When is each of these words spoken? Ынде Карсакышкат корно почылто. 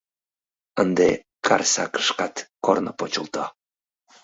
Ынде 0.81 1.07
Карсакышкат 1.45 2.35
корно 2.65 2.91
почылто. 2.99 3.43